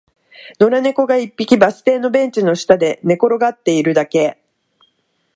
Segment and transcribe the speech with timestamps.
[0.59, 4.39] 野良猫が一匹、バス停のベンチの下で寝転がっているだけ